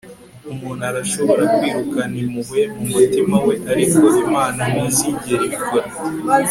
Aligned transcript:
umuntu 0.51 0.81
arashobora 0.89 1.41
kwirukana 1.55 2.15
impuhwe 2.23 2.61
mu 2.75 2.85
mutima 2.95 3.35
we, 3.45 3.55
ariko 3.71 4.01
imana 4.25 4.61
ntizigera 4.73 5.43
ibikora 5.47 5.87